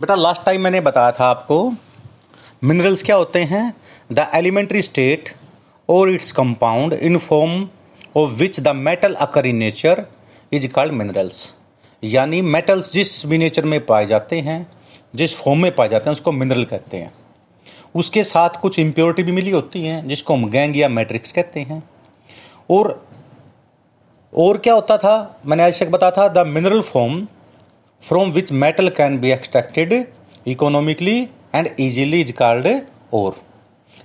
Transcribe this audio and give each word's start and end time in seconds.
बेटा 0.00 0.14
last 0.14 0.44
time 0.44 0.60
मैंने 0.60 0.80
बताया 0.80 1.12
था 1.12 1.24
आपको 1.24 1.72
मिनरल्स 2.64 3.02
क्या 3.02 3.16
होते 3.16 3.38
हैं? 3.38 3.74
द 4.12 4.26
एलिमेंट्री 4.34 4.82
स्टेट 4.82 5.28
और 5.88 6.10
its 6.10 6.32
compound 6.32 6.92
in 6.92 7.18
form 7.18 7.68
of 8.16 8.30
which 8.30 8.60
the 8.60 8.68
metal 8.68 9.14
occur 9.14 9.46
in 9.46 9.56
nature 9.56 10.06
is 10.52 10.68
called 10.68 10.92
minerals 10.92 11.54
यानी 12.04 12.42
मेटल्स 12.42 12.92
जिस 12.92 13.26
भी 13.26 13.38
नेचर 13.38 13.64
में 13.64 13.86
पाए 13.86 14.06
जाते 14.06 14.40
हैं, 14.40 14.66
जिस 15.14 15.36
फॉर्म 15.36 15.62
में 15.62 15.74
पाए 15.74 15.88
जाते 15.88 16.10
हैं, 16.10 16.12
उसको 16.12 16.32
मिनरल 16.32 16.64
कहते 16.64 16.96
हैं। 16.96 17.12
उसके 17.94 18.24
साथ 18.24 18.50
कुछ 18.62 18.78
इम्प्योरिटी 18.78 19.22
भी 19.22 19.32
मिली 19.32 19.50
होती 19.50 19.82
हैं, 19.82 20.08
जिसको 20.08 20.34
हम 20.34 20.50
गैंग 20.50 20.76
या 20.76 20.88
मैट्रिक्स 20.88 21.32
कहते 21.32 21.60
हैं। 21.60 21.82
और 22.70 23.06
और 24.36 24.58
क्या 24.58 24.74
होता 24.74 24.98
था? 24.98 25.40
मैंने 25.46 25.62
आज 25.62 25.80
तक 25.80 25.88
बताया 25.88 26.12
था 26.12 26.28
the 26.28 26.46
mineral 26.46 26.82
form 26.82 27.28
from 28.04 28.30
which 28.32 28.52
metal 28.52 28.88
can 28.96 29.18
be 29.18 29.30
extracted 29.32 29.92
economically 30.46 31.20
and 31.54 31.68
easily 31.80 32.20
is 32.20 32.32
called 32.32 32.66
और 33.14 33.36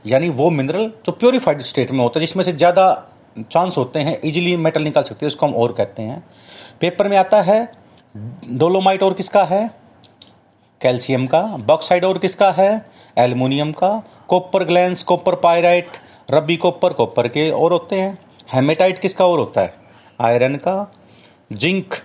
यानी 0.05 0.29
वो 0.31 0.49
मिनरल 0.49 0.91
जो 1.05 1.11
प्योरीफाइड 1.11 1.61
स्टेट 1.61 1.91
में 1.91 1.99
होता 1.99 2.19
है, 2.19 2.25
जिसमें 2.25 2.43
से 2.43 2.51
ज़्यादा 2.51 2.85
चांस 3.41 3.77
होते 3.77 3.99
हैं 3.99 4.19
इजीली 4.21 4.55
मेटल 4.57 4.83
निकाल 4.83 5.03
सकते 5.03 5.25
हैं, 5.25 5.27
उसको 5.27 5.45
हम 5.45 5.53
और 5.53 5.71
कहते 5.71 6.03
हैं। 6.03 6.23
पेपर 6.81 7.07
में 7.07 7.17
आता 7.17 7.41
है 7.41 7.71
डोलोमाइट 8.47 9.03
और 9.03 9.13
किसका 9.13 9.43
है? 9.43 9.69
कैल्शियम 10.81 11.27
का। 11.27 11.41
बॉक्साइड 11.41 12.05
और 12.05 12.17
किसका 12.17 12.51
है? 12.51 12.85
एल्युमिनियम 13.17 13.71
का। 13.71 13.91
Copper 14.27 14.63
glance 14.63 15.03
copper 15.03 15.35
pyrite 15.35 15.97
ruby 16.31 16.57
copper 16.57 16.93
copper 16.93 17.27
के 17.27 17.49
और 17.51 17.71
होते 17.71 17.95
हैं। 17.95 18.17
हेमेटाइट 18.53 18.99
किसका 18.99 19.25
और 19.25 19.39
होता 19.39 19.61
है? 19.61 19.73
आयरन 20.19 20.55
का। 20.57 20.93
जिंक 21.53 21.95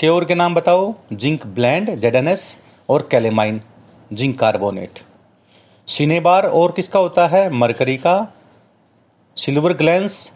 के 0.00 0.08
और 0.08 0.24
के 0.24 0.34
नाम 0.34 0.54
बताओ, 0.54 0.94
जिंक 1.12 1.46
ब्लैंड 1.46 1.96
जेडनएस 1.98 2.62
और 2.88 3.08
कैलेमाइन, 3.10 3.60
जिंक 4.12 4.38
कार्बोनेट। 4.38 5.00
सिनेबार 5.86 6.46
और 6.46 6.72
किसका 6.72 7.00
होता 7.00 7.26
है? 7.26 7.50
मरकरी 7.50 7.96
का। 7.96 8.28
सिल्वर 9.36 9.72
ग्लैंस 9.72 10.32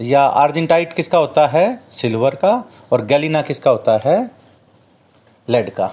या 0.00 0.22
आर्जेंटाइट 0.22 0.92
किसका 0.92 1.18
होता 1.18 1.46
है? 1.46 1.80
सिल्वर 1.90 2.34
का। 2.34 2.64
और 2.92 3.04
गैलिना 3.04 3.42
किसका 3.42 3.70
होता 3.70 4.00
है? 4.04 4.30
लेड 5.48 5.70
का। 5.70 5.86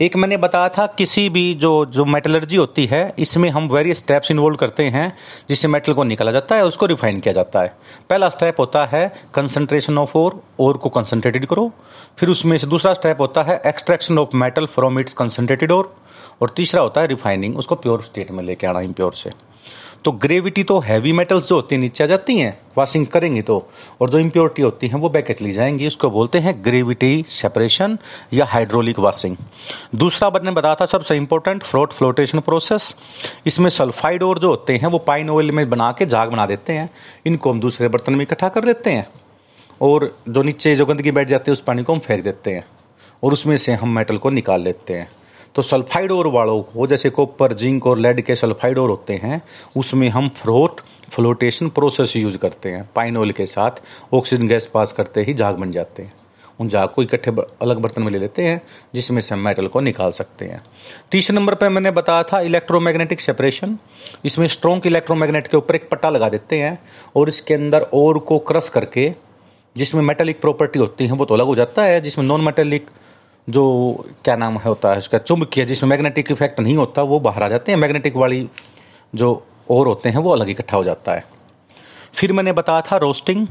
एक 0.00 0.16
मैंने 0.16 0.36
बताया 0.36 0.68
था, 0.68 0.86
किसी 0.86 1.28
भी 1.28 1.54
जो 1.54 1.84
जो 1.86 2.04
मेटलर्जी 2.04 2.56
होती 2.56 2.84
है, 2.86 3.14
इसमें 3.18 3.48
हम 3.50 3.68
वेरियस 3.68 3.98
स्टेप्स 3.98 4.30
इन्वॉल्व 4.30 4.56
करते 4.56 4.84
हैं, 4.84 5.16
जिससे 5.48 5.68
मेटल 5.68 5.92
को 5.92 6.04
निकाला 6.04 6.32
जाता 6.32 6.56
है, 6.56 6.64
उसको 6.64 6.86
रिफाइन 6.86 7.18
किया 7.20 7.32
जाता 7.34 7.62
है। 7.62 7.74
पहला 8.10 8.28
स्टेप 8.28 8.60
होता 8.60 8.84
है 8.84 9.12
कंसनट्रेशन 9.34 9.98
ऑफ़ 9.98 10.16
ओर 10.18 10.40
ओर 10.58 10.76
को 10.76 10.88
कंसनट्रेटेड 10.88 11.46
करो। 11.46 11.70
फिर 12.18 12.28
उसमें 12.28 12.56
से 12.58 12.66
दूसरा 12.66 12.92
स्टेप 12.92 13.20
होता 13.20 13.42
है 13.42 13.60
extraction 13.66 14.18
of 14.18 14.36
metal 14.36 14.66
from 14.66 14.98
its 14.98 15.12
concentrated 15.12 15.72
ore 15.72 15.94
और 16.42 16.52
तीसरा 16.56 16.82
होता 16.82 17.00
है 17.00 17.06
रिफाइनिंग 17.06 17.58
उसको 17.58 17.74
प्योर 17.74 18.02
स्टेट 18.02 18.30
में 18.30 18.44
लेके 18.44 18.66
आना 18.66 18.80
इम्प्योर 18.80 19.12
से। 19.12 19.30
तो 20.04 20.12
ग्रेविटी 20.14 20.62
तो 20.64 20.78
हैवी 20.78 21.12
मेटल्स 21.12 21.48
जो 21.48 21.54
होती 21.54 21.74
हैं, 21.74 21.80
नीचे 21.82 22.04
आ 22.04 22.06
जाती 22.06 22.36
हैं 22.38 22.58
वॉशिंग 22.76 23.06
करेंगी 23.06 23.42
तो 23.42 23.56
और 24.00 24.10
जो 24.10 24.18
इम्प्योरिटी 24.18 24.62
होती 24.62 24.88
हैं, 24.88 24.94
वो 24.94 25.08
बैके 25.08 25.32
चली 25.32 25.52
जाएँगी। 25.52 25.86
उसको 25.86 26.10
बोलते 26.10 26.38
हैं 26.38 26.54
ग्रेविटी 26.64 27.24
सेपरेशन 27.30 27.98
या 28.32 28.44
हाइड्रोलिक 28.44 28.98
वॉशिंग 28.98 29.36
दूसरा 29.94 30.30
मैंने 30.30 30.50
बताया 30.50 30.74
था 30.74 30.86
सबसे 30.86 31.16
इंपॉर्टेंट 31.16 31.62
फ्लोट 31.62 31.92
फ्लोटेशन 31.92 32.40
प्रोसेस 32.40 32.94
इसमें 33.46 33.68
सल्फाइड 33.70 34.22
और 34.22 34.38
जो 34.38 34.48
होते 34.48 34.76
हैं, 34.76 34.86
वो 34.86 34.98
पाइन 34.98 35.30
ऑयल 35.30 35.50
में 35.50 35.68
बना 35.70 35.92
के 35.92 36.06
झाग 36.06 36.30
बना 36.30 36.46
देते 36.46 36.72
हैं। 36.72 36.88
इनको 37.26 37.50
हम 37.50 37.60
दूसरे 37.60 37.88
बर्तन 37.88 38.14
में 38.14 38.22
इकट्ठा 38.22 38.48
कर 38.48 38.64
देते 38.64 38.90
हैं, 38.90 39.06
और 39.80 40.16
जो 40.28 40.42
नीचे 40.42 40.74
जो 40.76 40.86
गंदगी 40.86 41.10
बैठ 41.10 41.28
जाती 41.28 41.50
है, 41.50 41.52
उस 41.52 41.60
पानी 41.60 41.82
को 41.82 41.92
हम 41.92 41.98
फेंक 41.98 42.22
देते 42.24 42.50
हैं, 42.50 42.64
और 43.22 43.32
उसमें 43.32 43.56
से 43.56 43.72
हम 43.72 43.94
मेटल 43.94 44.16
को 44.16 44.30
निकाल 44.30 44.62
लेते 44.62 44.94
हैं। 44.94 45.08
तो 45.54 45.62
सल्फाइड 45.62 46.12
और 46.12 46.26
वालों 46.26 46.60
को, 46.62 46.86
जैसे 46.86 47.10
कॉपर 47.10 47.52
जिंक 47.52 47.86
और 47.86 47.98
लेड 47.98 48.20
के 48.20 48.34
सल्फाइड 48.34 48.78
और 48.78 48.90
होते 48.90 49.14
हैं, 49.14 49.42
उसमें 49.76 50.08
हम 50.08 50.28
फ्रोट 50.28 50.80
फ्लोटेशन 51.10 51.68
प्रोसेस 51.68 52.16
यूज़ 52.16 52.36
करते 52.36 52.68
हैं। 52.68 52.88
पाइन 52.94 53.16
ऑयल 53.16 53.32
के 53.32 53.46
साथ 53.46 53.82
ऑक्सीजन 54.14 54.48
गैस 54.48 54.66
पास 54.66 54.92
करते 54.92 55.22
ही 55.22 55.34
झाग 55.34 55.54
बन 55.54 55.72
जाते 55.72 56.02
हैं। 56.02 56.12
उन 56.60 56.68
झाग 56.68 56.88
को 56.88 57.02
इकट्ठे 57.02 57.30
अलग 57.62 57.78
बर्तन 57.78 58.02
में 58.02 58.10
ले 58.12 58.18
लेते 58.18 58.42
हैं, 58.42 58.60
जिसमें 58.94 59.20
से 59.22 59.34
मेटल 59.36 59.66
को 59.66 59.80
निकाल 59.80 60.10
सकते 60.10 60.44
हैं। 60.44 60.62
तीसरे 61.10 61.36
नंबर 61.36 61.54
पर 61.54 61.68
मैंने 61.68 61.90
बताया 61.90 62.22
था 62.22 62.40
इलेक्ट्रोमैग्नेटिक 62.40 63.20
सेपरेशन 63.20 63.78
इसमें 64.24 64.46
स्ट्रॉन्ग 64.48 64.86
इलेक्ट्रोमैग्नेट 64.86 65.46
के 65.46 65.56
ऊपर 65.56 65.74
एक 65.74 65.88
पट्टा 65.90 66.10
लगा 66.10 66.28
देते 66.28 66.58
हैं 66.58 66.78
और 67.16 67.28
इसके 67.28 67.54
अंदर 67.54 67.86
और 67.94 68.18
को 68.18 68.38
क्रस 68.38 68.68
करके, 68.68 69.12
जिसमें 69.76 70.02
मेटेलिक 70.02 70.40
प्रॉपर्टी 70.40 70.78
होती 70.78 71.06
है, 71.06 71.12
वो 71.12 71.24
तो 71.24 71.34
अलग 71.34 71.46
हो 71.46 71.54
जाता 71.54 71.84
है, 71.84 72.00
जिसमें 72.00 72.24
नॉन 72.24 72.40
मेटेलिक 72.40 72.86
जो, 73.48 74.06
क्या 74.24 74.36
नाम 74.36 74.58
है 74.58 74.64
होता 74.64 74.92
है, 74.92 74.98
उसका 74.98 75.18
चुंबकीय, 75.18 75.64
जिसमें 75.64 75.90
मैग्नेटिक 75.90 76.30
इफ़ेक्ट 76.30 76.60
नहीं 76.60 76.76
होता, 76.76 77.02
वो 77.02 77.20
बाहर 77.20 77.42
आ 77.42 77.48
जाते 77.48 77.72
हैं। 77.72 77.78
मैग्नेटिक 77.78 78.16
वाली 78.16 78.48
जो 79.14 79.46
और 79.70 79.86
होते 79.86 80.08
हैं, 80.08 80.16
वो 80.16 80.30
अलग 80.30 80.50
इकट्ठा 80.50 80.76
हो 80.76 80.84
जाता 80.84 81.12
है। 81.12 81.24
फिर 82.12 82.32
मैंने 82.32 82.52
बताया 82.52 82.80
था 82.80 82.96
रोस्टिंग। 82.96 83.46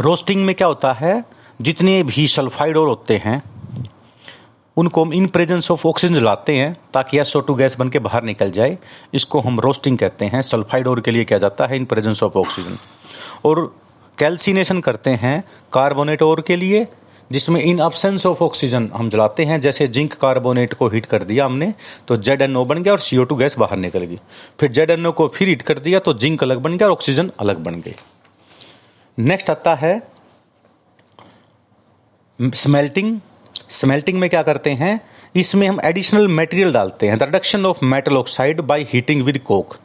रोस्टिंग 0.00 0.44
में 0.44 0.54
क्या 0.54 0.66
होता 0.66 0.92
है, 0.92 1.24
जितने 1.60 2.02
भी 2.02 2.28
सल्फाइड 2.28 2.76
और 2.76 2.88
होते 2.88 3.22
हैं, 3.24 3.42
उनको 4.76 5.04
हम 5.04 5.12
इन 5.12 5.26
प्रेजेंस 5.26 5.70
ऑफ़ 5.70 5.88
ऑक्सीजन 5.88 6.14
जलाते 6.14 6.56
हैं, 6.56 6.76
ताकि 6.94 7.18
एसओ 7.18 7.40
टू 7.40 7.54
गैस 7.54 7.76
बन 7.78 7.88
के 7.88 7.98
बाहर 7.98 8.22
निकल 8.22 8.50
जाए। 8.50 8.78
इसको 9.14 9.40
हम 9.40 9.60
रोस्टिंग 9.60 9.98
कहते 9.98 10.24
हैं। 10.24 10.42
सल्फाइड 10.42 10.88
और 10.88 11.00
के 11.00 11.10
लिए 11.10 11.24
क्या 11.24 11.38
जाता 11.38 11.66
है 11.66 11.76
इन 11.76 11.84
प्रेजेंस 11.84 12.22
ऑफ़ 12.22 12.38
ऑक्सीजन 12.38 12.78
और 13.44 13.76
कैल्सिनेशन 14.18 14.80
करते 14.80 15.10
हैं 15.10 15.44
कार्बोनेट 15.72 16.22
और 16.22 16.40
के 16.40 16.56
लिए 16.56 16.86
जिसमें 17.30 17.60
इन 17.62 17.78
अब्सेंस 17.78 18.26
ऑफ़ 18.26 18.42
ऑक्सीजन 18.44 18.90
हम 18.94 19.08
जलाते 19.10 19.44
हैं, 19.44 19.60
जैसे 19.60 19.86
जिंक 19.88 20.12
कार्बोनेट 20.14 20.74
को 20.74 20.88
हीट 20.88 21.06
कर 21.06 21.22
दिया 21.22 21.44
हमने 21.44 21.72
तो 22.08 22.16
जेड 22.18 22.42
एन 22.42 22.56
ओ 22.56 22.64
बन 22.64 22.82
गया 22.82 22.92
और 22.92 22.98
सीओ 23.00 23.24
टू 23.24 23.36
गैस 23.36 23.58
बाहर 23.58 23.76
निकल 23.76 24.00
गई। 24.00 24.18
फिर 24.60 24.70
जेड 24.70 24.90
एन 24.90 25.06
ओ 25.06 25.12
को 25.12 25.28
फिर 25.28 25.48
हीट 25.48 25.62
कर 25.62 25.78
दिया 25.78 25.98
तो 25.98 26.14
जिंक 26.14 26.42
अलग 26.42 26.58
बन 26.58 26.76
गया 26.76 26.88
और 26.88 26.92
ऑक्सीजन 26.92 27.30
अलग 27.40 27.58
बन 27.58 27.80
गई। 27.80 27.94
नेक्स्ट 29.18 29.50
आता 29.50 29.74
है 29.74 30.00
स्मेल्टिंग 32.38 33.18
स्मेल्टिंग 33.70 34.18
में 34.20 34.28
क्या 34.30 34.42
करते 34.42 34.70
हैं? 34.70 35.00
इसमें 35.36 35.66
हम 35.68 35.80
एडिशनल 35.84 36.28
मटेरियल 36.30 36.72
डालते 36.72 37.08
हैं। 37.08 37.18
The 37.18 37.22
reduction 37.22 37.66
of 37.66 37.84
metal 37.84 38.16
oxide 38.16 38.60
by 38.60 38.82
heating 38.88 39.22
with 39.22 39.38
coke 39.38 39.76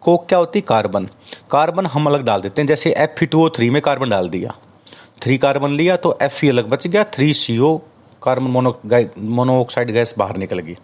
coke 0.00 0.26
क्या 0.28 0.38
होती? 0.38 0.58
है 0.58 0.64
कार्बन 0.68 1.08
कार्बन 1.50 1.86
हम 1.86 2.06
अलग 2.06 2.24
डाल 2.24 2.40
देते 2.40 2.62
हैं, 2.62 2.66
जैसे 2.66 2.90
एफ़ 2.92 3.36
ओ 3.36 3.50
में 3.62 3.80
कार्बन 3.82 4.10
डाल 4.10 4.28
दिया। 4.28 4.54
थ्री 5.22 5.38
कार्बन 5.38 5.70
लिया 5.72 5.96
तो 5.96 6.16
एफ़ 6.22 6.44
ई 6.46 6.48
अलग 6.48 6.68
बच 6.68 6.86
गया, 6.86 7.04
three 7.04 7.32
C 7.34 7.58
O 7.58 7.76
carbon 8.22 8.46
mono 8.46 8.78
monoxide 9.18 9.90
gas 9.90 10.14
बाहर 10.18 10.36
निकल 10.36 10.58
गई। 10.58 10.76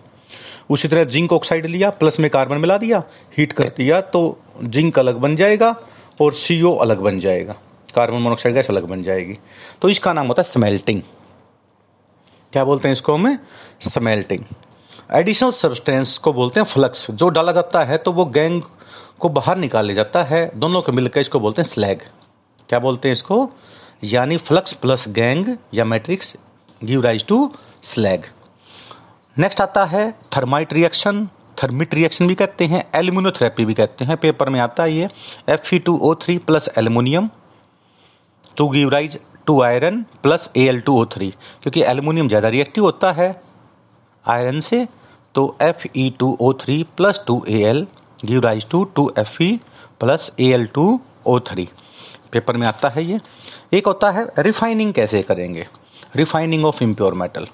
उसी 0.70 0.88
तरह 0.88 1.04
जिंक 1.06 1.32
ऑक्साइड 1.32 1.66
लिया, 1.66 1.90
प्लस 1.90 2.18
में 2.20 2.30
कार्बन 2.30 2.58
मिला 2.58 2.78
दिया, 2.78 3.02
हीट 3.38 3.52
कर 3.52 3.68
दिया 3.76 4.00
तो 4.00 4.38
जिंक 4.64 4.98
अलग 4.98 5.16
बन 5.18 5.36
जाएगा 5.36 5.74
और 6.20 6.32
सी 6.34 6.60
ओ 6.62 6.74
अलग 6.76 7.00
बन 7.00 7.18
जाएगा। 7.20 7.54
कार्बन 7.88 8.16
मोनोऑक्साइड 8.16 8.54
गैस 8.54 8.70
अलग 8.70 8.84
बन 8.88 9.02
जाएगी। 9.02 9.38
तो 9.82 9.88
इसका 9.88 10.12
नाम 10.12 10.26
होता 10.26 10.42
है 10.42 10.48
स्मेल्टिंग 10.50 11.00
क्या 12.52 12.64
बोलते 12.64 12.88
हैं 12.88 12.92
इसको 12.92 13.14
हमें? 13.14 13.38
स्मेल्टिंग 13.82 14.44
एडिशनल 15.14 15.50
सब्सटेंस 15.52 16.16
को 16.18 16.32
बोलते 16.32 16.60
हैं 16.60 16.66
फ्लक्स 16.66 17.10
जो 17.12 17.28
डाला 17.28 17.52
जाता 17.52 17.84
है 17.84 17.96
तो 17.98 18.12
वो 18.12 18.24
गैंग 18.26 18.60
को 19.18 19.28
बाहर 19.28 19.56
निकाल 19.58 19.86
लिया 19.86 19.96
जाता 19.96 20.22
है। 20.24 20.50
दोनों 20.56 20.82
को 20.82 20.92
मिलकर 20.92 21.20
इसको 21.20 21.40
बोलते 21.40 21.62
हैं 21.62 21.68
स्लैग 21.68 22.02
क्या 22.68 22.78
बोलते 22.78 23.08
हैं 23.08 23.12
इसको? 23.12 23.50
यानी 24.04 24.36
flux 24.36 24.72
plus 24.72 25.04
gangue 25.08 25.46
or 25.74 25.84
matrix, 25.84 26.34
give 26.84 27.00
rise 27.02 27.24
to 27.26 27.50
slag. 27.82 28.24
Next 29.36 29.60
आता 29.60 29.84
है 29.84 30.10
थर्माइट 30.36 30.72
रिएक्शन। 30.72 31.26
थर्मिट 31.62 31.94
रिएक्शन 31.94 32.26
भी 32.26 32.34
कहते 32.34 32.64
हैं, 32.64 32.84
एल्यूमिनोथेरेपी 32.96 33.64
भी 33.64 33.74
कहते 33.74 34.04
हैं। 34.04 34.16
पेपर 34.16 34.48
में 34.50 34.58
आता 34.60 34.82
है 34.82 34.92
ये 34.92 35.08
F 35.48 35.74
E 35.74 35.78
two 35.78 35.96
O 35.98 36.14
three 36.22 36.36
plus 36.38 36.68
aluminium 36.78 37.28
two 38.56 38.68
give 38.68 38.88
rise 38.88 39.18
to 39.46 39.60
iron 39.62 40.02
plus 40.22 40.50
A 40.56 40.66
L 40.68 40.80
two 40.80 40.98
O 41.00 41.04
three 41.14 41.30
क्योंकि 41.62 41.82
एल्यूमिनियम 41.82 42.28
ज़्यादा 42.28 42.48
रिएक्टिव 42.48 42.84
होता 42.84 43.12
है 43.12 43.28
आयरन 44.24 44.60
से 44.60 44.86
तो 45.34 45.46
F 45.62 45.86
E 45.96 46.08
two 46.18 46.36
O 46.40 46.52
three 46.60 46.82
plus 46.96 47.22
two 47.26 47.44
A 47.48 47.62
L 47.70 47.86
give 48.24 48.40
rise 48.40 48.68
to 48.70 48.82
two 48.96 49.12
F 49.18 49.42
E 49.42 49.58
plus 50.00 50.30
A 50.40 50.50
L 50.52 50.66
two 50.74 51.00
O 51.26 51.38
three 51.40 51.68
paper 52.34 52.56
में 52.56 52.66
आता 52.66 52.88
है 52.88 53.04
ये। 53.04 53.20
एक 53.72 53.86
होता 53.86 54.10
है 54.10 54.26
रिफाइनिंग 54.38 54.92
कैसे 54.94 55.22
करेंगे? 55.22 55.66
Refining 56.16 56.64
of 56.64 56.82
impure 56.84 57.14
metal 57.14 57.46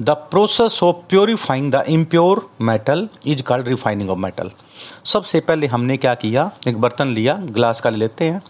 the 0.00 0.10
process 0.10 0.82
of 0.82 0.96
purifying 1.08 1.72
the 1.72 1.84
impure 1.88 2.48
metal 2.60 3.08
is 3.26 3.42
called 3.42 3.68
refining 3.68 4.10
of 4.10 4.18
metal 4.18 4.50
सबसे 5.04 5.40
पहले 5.40 5.66
हमने 5.66 5.96
क्या 5.96 6.14
किया? 6.14 6.50
एक 6.68 6.80
बर्तन 6.80 7.08
लिया 7.08 7.34
ग्लास 7.34 7.80
का 7.80 7.90
ले 7.90 7.96
लेते 7.96 8.24
हैं। 8.24 8.42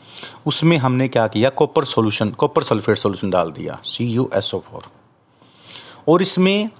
उसमें 0.46 0.76
हमने 0.78 1.08
क्या 1.08 1.26
किया? 1.28 1.50
Copper 1.50 1.84
solution 1.84 2.30
copper 2.30 2.62
sulphate 2.62 2.96
solution 2.96 3.30
डाल 3.30 3.50
दिया। 3.52 3.78
C 3.84 4.06
U 4.06 4.28
S 4.34 4.54
O 4.54 4.58
four 4.60 4.82
और 6.08 6.22
इसमें 6.22 6.70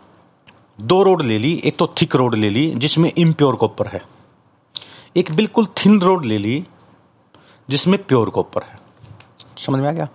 दो 0.80 1.02
रोड 1.02 1.22
ले 1.22 1.38
ली। 1.38 1.60
एक 1.64 1.76
तो 1.76 1.86
थिक 2.00 2.16
रोड 2.16 2.34
ले 2.34 2.50
ली, 2.50 2.72
जिसमें 2.76 3.12
इम्प्योर 3.18 3.56
कॉपर 3.56 3.86
है। 3.86 4.02
एक 5.16 5.32
बिल्कुल 5.32 5.66
थिन 5.66 6.00
रोड 6.00 6.24
ले 6.24 6.38
ली, 6.38 6.64
जिसमें 7.70 8.02
प्योर 8.04 8.30
कॉपर 8.30 8.62
है। 8.62 8.79
समझ 9.60 9.80
में 9.80 9.88
आ 9.88 9.92
गया? 9.92 10.08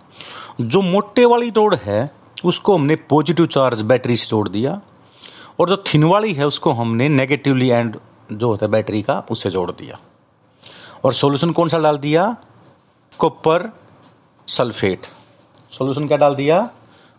जो 0.62 0.82
मोटे 0.82 1.26
वाली 1.26 1.50
रोड 1.50 1.76
है, 1.76 2.10
उसको 2.46 2.76
हमने 2.76 2.96
पॉजिटिव 3.10 3.46
चार्ज 3.48 3.82
बैटरी 3.82 4.18
से 4.18 4.28
जोड़ 4.28 4.48
दिया 4.50 4.80
और 5.60 5.70
जो 5.70 5.78
थिन 5.86 6.04
वाली 6.04 6.34
है, 6.34 6.48
उसको 6.48 6.72
हमने 6.74 7.10
नेगेटिवली 7.10 7.70
एंड 7.70 7.98
जो 8.32 8.48
होता 8.48 8.66
है 8.66 8.72
बैटरी 8.72 9.02
का, 9.02 9.24
उससे 9.32 9.50
जोड़ 9.50 9.70
दिया। 9.72 9.98
और 11.04 11.14
सॉल्यूशन 11.14 11.52
कौन 11.52 11.70
सा 11.70 11.80
डाल 11.80 11.98
दिया? 11.98 12.36
कॉपर 13.20 13.72
सल्फेट 14.48 15.06
सॉल्यूशन 15.74 16.08
क्या 16.08 16.18
डाल 16.18 16.36
दिया? 16.36 16.70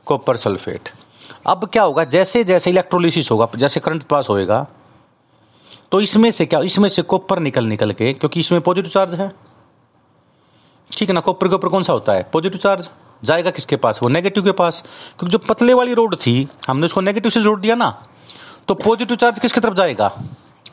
कॉपर 0.06 0.36
सल्फेट 0.36 0.88
अब 1.46 1.68
क्या 1.72 1.82
होगा? 1.82 2.04
जैसे 2.04 2.42
जैसे 2.44 2.70
इलेक्ट्रोलिसिस 2.70 3.30
होगा, 3.30 3.48
जैसे 3.56 3.80
करंट 3.80 4.02
पास 4.02 4.28
होएगा 4.28 4.66
तो 5.92 6.00
इसमें 6.00 6.30
से 6.30 6.46
क्या? 6.46 6.60
इसमें 6.60 6.88
से 6.88 7.02
कॉपर 7.02 7.38
निकल 7.38 7.64
निकल 7.64 7.92
के, 7.92 8.12
क्योंकि 8.12 8.40
इसमें 8.40 8.60
पॉजिटिव 8.60 8.90
चार्ज 8.90 9.14
है। 9.14 9.30
ठीक 10.90 11.08
है 11.08 11.14
ना, 11.14 11.20
कॉपर 11.20 11.48
के 11.48 11.54
ऊपर 11.54 11.68
कौन 11.68 11.82
सा 11.82 11.92
होता 11.92 12.12
है? 12.12 12.22
पॉजिटिव 12.32 12.58
चार्ज 12.58 12.88
जाएगा 13.24 13.50
किसके 13.50 13.76
पास? 13.76 14.00
वो 14.02 14.08
नेगेटिव 14.08 14.44
के 14.44 14.52
पास। 14.52 14.80
क्योंकि 15.18 15.32
जो 15.32 15.38
पतले 15.38 15.74
वाली 15.74 15.94
रोड 15.94 16.16
थी, 16.16 16.48
हमने 16.66 16.86
उसको 16.86 17.00
नेगेटिव 17.00 17.30
से 17.30 17.40
जोड़ 17.42 17.58
दिया 17.60 17.74
ना 17.74 17.90
तो 18.68 18.74
पॉजिटिव 18.74 19.16
चार्ज 19.16 19.38
किसकी 19.38 19.60
तरफ़ 19.60 19.74
जाएगा? 19.74 20.10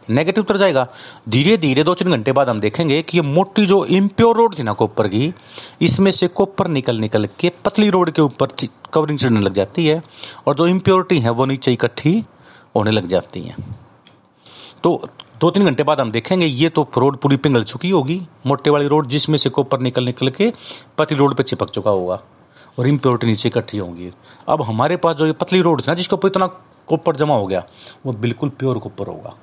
नेगेटिव 0.10 0.44
तरफ़ 0.44 0.58
जाएगा। 0.58 0.88
धीरे 1.30 1.56
धीरे 1.58 1.84
दो 1.84 1.94
तीन 1.96 2.12
घंटे 2.12 2.32
बाद 2.32 2.50
हम 2.50 2.60
देखेंगे 2.60 3.02
कि 3.02 3.18
ये 3.18 3.24
मोटी 3.24 3.66
जो 3.66 3.84
इम्प्योर 3.88 4.36
रोड 4.36 4.58
थी 4.60 4.64
ना 4.64 4.74
कॉपर 4.74 5.08
की, 5.08 5.34
इसमें 5.82 6.12
से 6.12 6.28
कॉपर 6.28 6.68
निकल 6.68 6.98
निकल 6.98 7.28
के 7.40 7.52
पतली 7.66 7.90
रोड 7.90 8.12
के 8.12 8.22
ऊपर 8.22 8.68
कवरिंग 8.94 9.20
चढ़ने 9.20 9.42
लग 9.42 9.54
जाती 9.54 9.86
है, 9.88 10.02
और 10.48 10.56
जो 10.56 10.68
इम्प्योरिटी 10.68 11.20
है, 11.20 11.30
वो 11.30 11.46
नीचे 11.46 11.74
इकट्ठी 11.74 12.24
होने 12.76 12.92
लग 12.92 13.08
जाती 13.08 13.42
है। 13.42 13.56
तो 14.84 15.10
दो 15.42 15.50
तीन 15.52 15.66
घंटे 15.66 15.84
बाद 15.84 16.00
हम 16.00 16.12
देखेंगे, 16.12 16.46
ये 16.46 16.70
तो 16.70 16.88
रोड 16.98 17.18
पूरी 17.18 17.38
पिघल 17.38 17.64
चुकी 17.64 17.90
होगी। 17.90 18.22
मोटे 18.46 18.70
वाली 18.70 18.88
रोड 18.88 19.08
जिसमें 19.08 19.38
से 19.38 19.50
कोपर 19.50 19.80
निकल 19.80 20.04
निकल 20.06 20.30
के 20.30 20.52
पतली 20.98 21.18
रोड 21.18 21.36
पे 21.36 21.44
चिपक 21.44 21.70
चुका 21.70 21.92
होगा 21.92 22.20
और 22.80 22.88
इम्प्योरिटी 22.88 23.28
नीचे 23.28 23.50
इकट्ठी 23.50 23.78
होंगी। 23.78 24.12
अब 24.50 24.62
हमारे 24.62 24.98
पास 24.98 25.16
जो 25.16 25.26
ये 25.26 25.34
पतली 25.34 25.62
रोड 25.62 25.82
थी 25.82 25.86
ना, 25.88 25.94
जिसके 25.94 26.16
ऊपर 26.16 26.28
इतना 26.28 26.48
कोपर 26.88 27.16
जमा 27.16 27.36
हो 27.36 27.48
गया, 27.48 27.64
वो 28.06 28.14
बिल्कुल 28.14 28.50
प्योर 28.50 28.78
कोपर 28.78 29.08
होगा। 29.08 29.34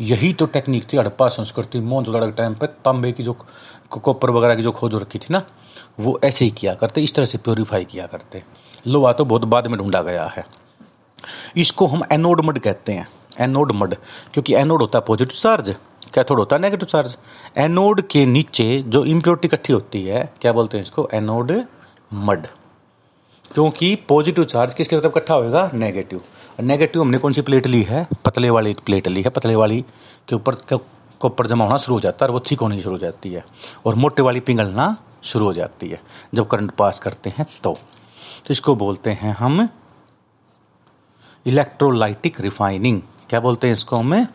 यही 0.00 0.32
तो 0.32 0.46
टेक्निक 0.46 0.84
थी 0.92 0.96
हड़प्पा 0.96 1.28
संस्कृति 1.28 1.80
मोहनजोदड़ो 1.80 2.26
के 2.26 2.32
टाइम 2.32 2.54
पर 2.54 2.66
तांबे 2.84 3.12
की 3.12 3.22
जो 3.22 3.36
कोपर 3.92 4.30
वगैरह 4.30 4.54
की 4.54 4.62
जो 4.62 4.72
खोज 4.72 4.94
रखी 4.94 5.18
थी 5.18 5.26
ना, 5.30 5.42
वो 6.00 6.18
ऐसे 6.24 6.44
ही 6.44 6.50
किया 6.50 6.74
करते, 6.74 7.02
इस 7.02 7.14
तरह 7.14 7.24
से 7.24 7.38
प्योरीफाई 7.38 7.84
किया 7.84 8.06
करते। 8.06 8.42
लोहा 8.86 9.12
तो 9.12 9.24
बहुत 9.24 9.44
बाद 9.44 9.66
में 9.66 9.78
ढूंढा 9.78 10.02
गया 10.02 10.26
है। 10.26 10.44
इसको 11.56 11.86
हम 11.86 12.02
एनोड 12.12 12.40
मड 12.44 12.58
कहते 12.58 12.92
हैं 12.92 13.08
एनोड 13.40 13.72
मड, 13.72 13.94
क्योंकि 14.34 14.54
एनोड 14.54 14.80
होता 14.80 14.98
है 14.98 15.04
पॉजिटिव 15.06 15.36
चार्ज 15.36 15.74
कैथोड 16.14 16.38
होता 16.38 16.56
है 16.56 16.62
नेगेटिव 16.62 16.86
चार्ज 16.86 17.16
एनोड 17.58 18.00
के 18.10 18.24
नीचे 18.26 18.82
जो 18.86 19.04
इम्प्योरिटी 19.04 19.48
इकट्ठी 19.48 19.72
होती 19.72 20.02
है, 20.04 20.32
क्या 20.40 20.52
बोलते 20.52 20.76
हैं 20.76 20.84
इसको? 20.84 21.08
Anode 21.14 21.52
mud. 22.14 22.46
क्योंकि 23.54 23.94
पॉजिटिव 24.08 24.44
चार्ज 24.44 24.74
किसकी 24.74 24.96
तरफ़ 24.96 25.06
इकट्ठा 25.06 25.34
होगा 25.34 25.70
नेगेटिव 25.74 26.20
नेगेटिव 26.60 27.02
हमने 27.02 27.18
कौन 27.18 27.32
सी 27.32 27.42
प्लेट 27.42 27.66
ली 27.66 27.82
है? 27.82 28.06
पतले 28.24 28.50
वाली 28.50 28.74
प्लेट 28.86 29.08
ली 29.08 29.22
है, 29.22 29.30
पतले 29.30 29.54
वाली 29.54 29.80
के 30.28 30.34
ऊपर 30.34 30.54
कॉपर 31.20 31.46
जमा 31.46 31.64
होना 31.64 31.76
शुरू 31.76 31.94
हो 31.94 32.00
जाता 32.00 32.24
है 32.24 32.28
और 32.28 32.34
वो 32.34 32.40
थिक 32.50 32.60
होनी 32.60 32.80
शुरू 32.82 32.94
हो 32.94 32.98
जाती 32.98 33.32
है। 33.32 33.42
और 33.86 33.94
मोटे 33.94 34.22
वाली 34.22 34.40
पिघलना 34.40 34.96
शुरू 35.22 35.44
हो 35.44 35.52
जाती 35.52 35.88
है, 35.88 36.00
जब 36.34 36.46
करंट 36.46 36.70
पास 36.70 36.98
करते 37.00 37.32
हैं 37.36 37.46
तो। 37.64 37.72
तो 37.72 38.50
इसको 38.50 38.74
बोलते 38.76 39.10
हैं 39.12 39.34
हम 39.34 39.68
इलेक्ट्रोलाइटिक 41.46 42.40
रिफाइनिंग। 42.40 43.00
क्या 43.30 43.40
बोलते 43.40 43.66
हैं 43.66 43.74
इसको 43.74 43.96
हमें? 43.96 44.26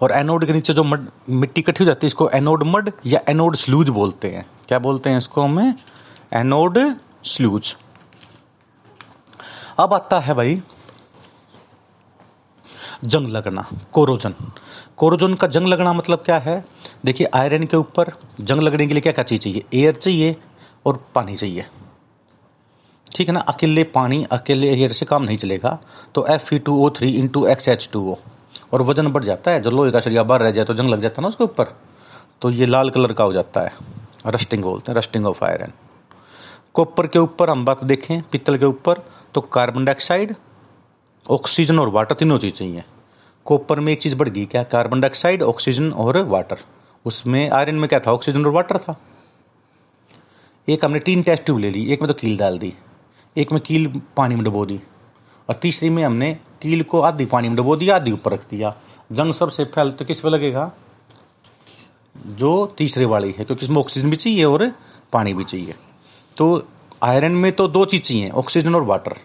और 0.00 0.12
एनोड 0.12 0.44
के 0.44 0.52
नीचे 0.52 0.72
जो 0.72 0.84
मड, 0.84 1.06
मिट्टी 1.28 1.60
इकट्ठी 1.60 1.84
हो 1.84 1.86
जाती 1.86 2.06
है, 2.06 2.08
इसको 2.08 2.28
एनोड 2.30 2.62
मड 2.62 2.90
या 3.06 3.20
एनोड 3.28 3.56
स्लूज 3.56 3.88
बोलते 3.88 4.28
हैं। 4.28 4.46
क्या 4.68 4.78
बोलते 4.78 5.10
हैं 5.10 5.18
इसको 5.18 5.42
हमें? 5.42 5.74
Anode 6.32 6.78
sludge. 7.24 7.74
अब 9.78 9.94
आता 9.94 10.20
है 10.20 10.34
भाई 10.34 10.62
जंग 13.04 13.28
लगना, 13.28 13.66
कोरोजन। 13.92 14.34
कोरोजन 14.96 15.34
का 15.34 15.46
जंग 15.46 15.66
लगना 15.66 15.92
मतलब 15.92 16.18
क्या 16.18 16.38
है? 16.38 16.64
देखिए, 17.04 17.26
आयरन 17.34 17.64
के 17.64 17.76
ऊपर 17.76 18.12
जंग 18.40 18.60
लगने 18.60 18.86
के 18.86 18.94
लिए 18.94 19.00
क्या 19.00 19.12
क्या 19.12 19.24
चीज़ 19.24 19.40
चाहिए? 19.40 19.64
एयर 19.74 19.94
चाहिए 19.94 20.36
और 20.86 21.04
पानी 21.14 21.36
चाहिए। 21.36 21.66
ठीक 23.12 23.28
है 23.28 23.34
ना? 23.34 23.40
अकेले 23.40 23.84
पानी, 23.84 24.24
अकेले 24.32 24.68
एयर 24.72 24.92
से 24.92 25.06
काम 25.06 25.22
नहीं 25.22 25.36
चलेगा। 25.36 25.78
तो 26.14 26.26
F 26.26 26.54
E 26.54 26.58
two 26.58 26.76
O 26.84 26.90
three 26.90 27.10
into 27.12 27.46
X 27.46 27.68
H 27.68 27.88
two 27.92 28.00
O 28.10 28.16
और 28.72 28.82
वज़न 28.82 29.08
बढ़ 29.12 29.24
जाता 29.24 29.50
है। 29.50 29.60
जो 29.60 29.70
लोहे 29.70 29.90
का 29.92 30.00
सरिया 30.00 30.22
बाहर 30.22 30.42
रह 30.42 30.50
जाए 30.50 30.64
तो 30.64 30.74
जंग 30.74 30.88
लग 30.88 31.00
जाता 31.00 31.14
है 31.14 31.22
ना 31.22 31.28
उसके 31.28 31.44
ऊपर। 31.44 31.74
तो 32.42 32.50
ये 32.50 32.66
लाल 32.66 32.90
कलर 32.90 33.12
का 33.12 33.24
हो 33.24 33.32
जाता 33.32 33.60
है। 33.60 33.72
रस्टिंग 34.26 34.62
बोलते 34.62 34.92
हैं 34.92 34.98
रस्टिंग 34.98 35.26
ऑफ़ 35.26 35.44
आयरन 35.44 35.72
कॉपर 36.74 37.06
के 37.06 37.18
ऊपर 37.18 37.50
हम 37.50 37.64
बात 37.64 37.82
देखें 37.84 38.20
पित्तल 38.22 38.56
के 38.58 38.64
ऊपर 38.64 39.02
तो 39.34 39.40
कार्बन 39.40 39.84
डाइऑक्साइड 39.84 40.34
ऑक्सीजन 41.26 41.78
और 41.78 41.88
वाटर 41.88 42.14
तीनों 42.14 42.38
चीज़ 42.38 42.54
चाहिए। 42.54 42.82
कॉपर 43.46 43.80
में 43.80 43.92
एक 43.92 44.00
चीज़ 44.02 44.14
बढ़ 44.16 44.28
गई 44.28 44.44
क्या? 44.46 44.62
कार्बन 44.64 45.00
डाइऑक्साइड 45.00 45.42
ऑक्सीजन 45.42 45.90
और 45.92 46.18
वाटर 46.24 46.58
उसमें 47.04 47.50
आयरन 47.50 47.74
में 47.74 47.88
क्या 47.88 48.00
था? 48.00 48.12
ऑक्सीजन 48.12 48.46
और 48.46 48.52
वाटर 48.52 48.78
था। 48.78 48.96
एक 50.68 50.84
हमने 50.84 51.00
तीन 51.00 51.22
टेस्ट 51.22 51.44
ट्यूब 51.44 51.58
ले 51.58 51.70
ली। 51.70 51.84
एक 51.92 52.02
में 52.02 52.08
तो 52.08 52.14
कील 52.14 52.36
डाल 52.38 52.58
दी। 52.58 52.72
एक 53.36 53.52
में 53.52 53.60
कील 53.62 53.86
पानी 54.16 54.34
में 54.34 54.44
डुबो 54.44 54.64
दी 54.66 54.80
और 55.48 55.54
तीसरी 55.54 55.90
में 55.90 56.02
हमने 56.04 56.32
कील 56.62 56.82
को 56.82 57.00
आधी 57.00 57.24
पानी 57.24 57.48
में 57.48 57.56
डुबो 57.56 57.76
दिया 57.76 57.96
आधी 57.96 58.12
ऊपर 58.12 58.32
रख 58.32 58.48
दिया। 58.50 58.74
जंग 59.12 59.34
सबसे 59.34 59.64
फैल 59.64 59.90
तो 59.90 60.04
किस 60.04 60.20
पे 60.20 60.28
लगेगा? 60.28 60.70
जो 62.26 62.66
तीसरे 62.78 63.04
वाली 63.04 63.34
है, 63.38 63.44
क्योंकि 63.44 63.64
इसमें 63.64 63.76
ऑक्सीजन 63.76 64.10
भी 64.10 64.16
चाहिए 64.16 64.44
और 64.44 64.66
पानी 65.12 65.34
भी 65.34 65.44
चाहिए। 65.44 65.74
तो 66.36 66.68
आयरन 67.02 67.32
में 67.32 67.52
तो 67.52 67.68
दो 67.68 67.84
चीज़ 67.84 68.02
चाहिए 68.02 68.30
ऑक्सीजन 68.30 68.74
और 68.74 68.82
वाटर 68.82 69.16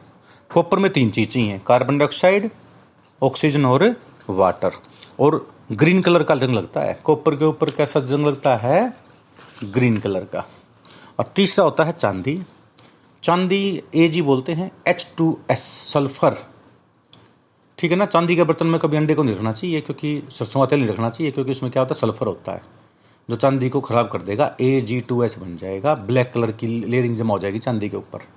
कॉपर 0.54 0.80
में 0.80 0.92
तीन 0.94 1.10
चीज़ 1.10 1.30
चाहिए 1.30 1.62
कार्बन 1.68 1.98
डाइऑक्साइड 1.98 2.50
ऑक्सीजन 3.22 3.66
और 3.66 3.96
वाटर 4.30 4.72
और 5.20 5.48
ग्रीन 5.72 6.02
कलर 6.02 6.24
का 6.24 6.36
जंग 6.36 6.54
लगता 6.54 6.82
है। 6.82 7.00
कॉपर 7.04 7.36
के 7.36 7.46
ऊपर 7.46 7.70
कैसा 7.70 8.00
जंग 8.00 8.28
लगता 8.28 8.56
है? 8.58 8.94
ग्रीन 9.64 9.98
कलर 9.98 10.26
का। 10.26 10.46
और 11.20 11.32
तीसरा 11.36 11.66
होता 11.66 11.84
है 11.84 11.92
चांदी। 11.92 12.42
चांदी 13.26 13.82
ए 13.96 14.08
जी 14.08 14.22
बोलते 14.22 14.54
हैं 14.54 14.70
एच 14.88 15.06
टू 15.18 15.28
एस 15.52 15.62
सल्फ़र 15.94 16.36
ठीक 17.78 17.92
है 17.92 17.98
ना? 17.98 18.06
चांदी 18.06 18.36
के 18.36 18.44
बर्तन 18.44 18.68
में 18.68 18.80
कभी 18.80 18.98
अंडे 18.98 19.14
को 19.16 19.24
नहीं 19.24 19.36
रखना 19.36 19.52
चाहिए 19.52 19.80
क्योंकि 19.82 20.22
सरसों 20.32 20.60
का 20.60 20.66
तेल 20.66 20.80
नहीं 20.80 20.90
रखना 20.90 21.10
चाहिए, 21.10 21.32
क्योंकि 21.32 21.52
उसमें 21.52 21.72
क्या 21.72 21.84
होता 21.84 21.96
है? 21.96 22.00
सल्फ़र 22.00 22.28
होता 22.28 22.52
है। 22.52 22.62
जो 23.30 23.36
चांदी 23.36 23.70
को 23.70 23.82
खराब 23.82 24.10
कर 24.10 24.22
देगा, 24.22 24.56
ए 24.62 24.82
जी 24.82 25.00
टू 25.02 25.24
एस 25.24 25.38
बन 25.40 25.56
जाएगा, 25.58 25.96
ब्लैक 25.96 26.32
कलर 26.34 26.52
की 26.52 26.68
लेयरिंग 26.68 27.18
जमा 27.18 27.34
हो 27.34 27.40
जाएगी 27.40 27.60
चांदी 27.60 27.90
के 27.90 27.98
ऊपर। 27.98 28.28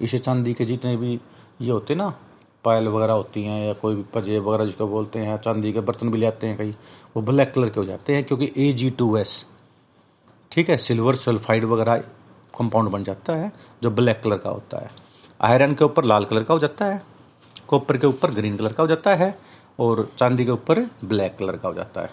इसे 0.00 0.18
चांदी 0.18 0.54
के 0.54 0.64
जितने 0.64 0.96
भी 0.96 1.18
ये 1.60 1.70
होते 1.70 1.94
ना, 1.94 2.12
पायल 2.64 2.88
वगैरह 2.88 3.12
होती 3.12 3.44
हैं 3.44 3.66
या 3.66 3.72
कोई 3.72 3.94
भी 3.94 4.04
पजे 4.14 4.38
वगैरह 4.38 4.64
जिसको 4.64 4.86
बोलते 4.88 5.18
हैं 5.18 5.38
चांदी 5.38 5.72
के 5.72 5.80
बर्तन 5.80 6.10
भी 6.10 6.18
ले 6.18 6.26
आते 6.26 6.46
हैं 6.46 6.58
कई 6.58 6.74
वो 7.16 7.22
ब्लैक 7.22 7.52
कलर 7.54 7.68
के 7.68 7.80
हो 7.80 7.86
जाते 7.86 8.14
हैं, 8.14 8.24
क्योंकि 8.24 8.52
ए 8.58 8.72
जी 8.72 8.90
टू 8.90 9.16
एस। 9.16 9.44
ठीक 10.52 10.70
है? 10.70 10.76
सिल्वर 10.78 11.14
सल्फाइड 11.16 11.64
वगैरह 11.64 12.02
कंपाउंड 12.58 12.88
बन 12.90 13.04
जाता 13.04 13.32
है, 13.32 13.52
जो 13.82 13.90
ब्लैक 13.90 14.20
कलर 14.24 14.38
का 14.38 14.50
होता 14.50 14.78
है। 14.78 14.90
आयरन 15.40 15.74
के 15.74 15.84
ऊपर 15.84 16.04
लाल 16.04 16.24
कलर 16.24 16.42
का 16.42 16.54
हो 16.54 16.60
जाता 16.60 16.84
है 16.84 17.02
कॉपर 17.68 17.96
के 17.96 18.06
ऊपर 18.06 18.30
ग्रीन 18.30 18.56
कलर 18.56 18.72
का 18.72 18.82
हो 18.82 18.86
जाता 18.88 19.14
है, 19.14 19.34
और 19.80 20.08
चांदी 20.18 20.44
के 20.44 20.50
ऊपर 20.50 20.78
ब्लैक 21.04 21.36
कलर 21.38 21.56
का 21.56 21.68
हो 21.68 21.74
जाता 21.74 22.00
है। 22.00 22.10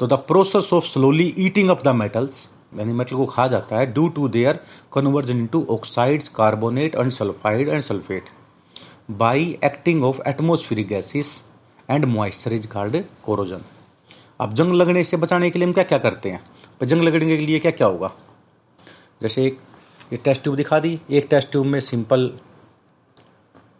तो 0.00 0.06
the 0.06 0.12
process 0.28 0.72
of 0.72 0.84
slowly 0.86 1.34
eating 1.38 1.70
of 1.70 1.82
the 1.84 1.94
metals 1.94 2.48
यानी 2.78 2.92
मेटल 2.92 3.16
को 3.16 3.24
खा 3.26 3.46
जाता 3.48 3.76
है 3.76 3.86
due 3.92 4.08
to 4.08 4.28
their 4.28 4.58
conversion 4.92 5.38
into 5.38 5.64
oxides 5.70 6.28
carbonate 6.28 6.94
and 6.94 7.10
sulphide 7.10 7.68
and 7.68 7.82
sulphate 7.82 8.28
by 9.10 9.56
acting 9.64 10.04
of 10.04 10.20
atmospheric 10.28 10.88
gases 10.88 11.42
and 11.88 12.04
moisture 12.04 12.52
is 12.52 12.66
called 12.68 12.96
corrosion 13.24 13.62
अब 14.40 14.52
जंग 14.54 14.74
लगने 14.74 15.04
से 15.04 15.16
बचाने 15.16 15.50
के 15.50 15.58
लिए 15.58 15.66
हम 15.66 15.72
क्या 15.72 15.84
क्या 15.84 15.98
करते 15.98 16.30
हैं? 16.30 16.40
जंग 16.82 17.02
लगने 17.02 17.36
के 17.36 17.46
लिए 17.46 17.58
क्या 17.58 17.70
क्या 17.70 17.86
होगा? 17.86 18.12
जैसे 19.22 19.46
एक, 19.46 19.58
ये 20.12 20.16
टेस्ट 20.16 20.42
ट्यूब 20.42 20.56
दिखा 20.56 20.78
दी, 20.78 21.00
एक 21.10 21.26
टेस्ट 21.30 21.50
ट्यूब 21.50 21.66
में 21.66 21.80
सिंपल 21.80 22.32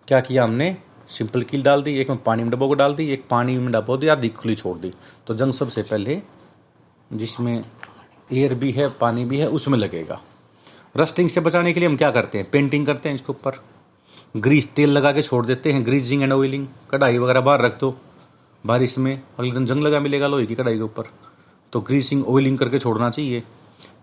क्या 0.08 0.20
किया 0.20 0.44
हमने? 0.44 0.76
सिंपल 1.08 1.42
कील 1.42 1.62
डाल 1.62 1.82
दी, 1.82 1.98
एक 1.98 2.10
में 2.10 2.22
पानी 2.22 2.42
में 2.42 2.52
डबो 2.52 2.68
को 2.68 2.74
डाल 2.74 2.94
दी, 2.94 3.10
एक 3.10 3.24
पानी 3.30 3.58
में 3.58 3.72
डबो 3.72 3.96
दी 3.96 4.08
आधी 4.08 4.28
खुली 4.28 4.54
छोड़ 4.54 4.78
दी। 4.78 4.92
तो 5.26 5.34
जंग 5.34 5.52
सबसे 5.52 5.82
पहले 5.82 6.22
जिसमें 7.12 7.64
एयर 8.32 8.54
भी 8.54 8.72
है, 8.72 8.88
पानी 8.88 9.24
भी 9.24 9.38
है, 9.38 9.48
उसमें 9.48 9.78
लगेगा। 9.78 10.22
रस्टिंग 10.96 11.28
से 11.28 11.40
बचाने 11.40 11.72
के 11.72 11.80
लिए 11.80 11.88
हम 11.88 11.96
क्या 11.96 12.10
करते 12.10 12.38
हैं? 12.38 12.50
पेंटिंग 12.50 12.86
करते 12.86 13.08
हैं 13.08 13.14
इसके 13.14 13.30
ऊपर। 13.30 13.64
ग्रीस 14.36 14.74
तेल 14.74 14.90
लगा 14.90 15.12
के 15.12 15.22
छोड़ 15.22 15.46
देते 15.46 15.72
हैं 15.72 15.86
ग्रीजिंग 15.86 16.22
एंड 16.22 16.32
ऑयलिंग 16.32 16.68
कढ़ाई 16.90 17.18
वगैरह 17.18 17.40
बाहर 17.40 17.62
रख 17.62 17.80
दो। 17.80 17.96
बारिश 18.66 18.98
में 18.98 19.22
अगले 19.38 19.50
दिन 19.50 19.66
जंग 19.66 19.82
लगा 19.82 20.00
मिलेगा 20.00 20.26
लोहे 20.26 20.46
की 20.46 20.54
कढ़ाई 20.54 20.76
के 20.76 20.82
ऊपर। 20.82 21.02
तो 21.72 21.80
ग्रीसिंग 21.80 22.28
ऑयलिंग 22.28 22.58
करके 22.58 22.78
छोड़ना 22.78 23.10
चाहिए। 23.10 23.42